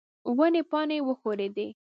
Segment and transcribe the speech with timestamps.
[0.37, 1.67] ونې پاڼې وښورېدې.